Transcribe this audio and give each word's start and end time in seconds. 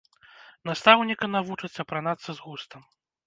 Настаўніка 0.69 1.25
навучаць 1.35 1.71
апранацца 1.85 2.29
з 2.39 2.47
густам. 2.49 2.81